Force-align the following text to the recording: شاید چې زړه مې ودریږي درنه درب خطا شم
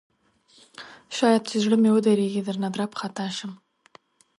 شاید 1.17 1.41
چې 1.49 1.55
زړه 1.63 1.77
مې 1.81 1.89
ودریږي 1.93 2.41
درنه 2.43 2.69
درب 2.73 2.91
خطا 2.99 3.27
شم 3.37 3.51